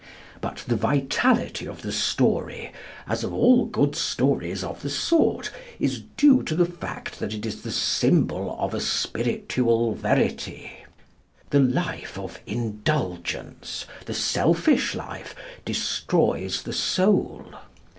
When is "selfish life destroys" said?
14.15-16.63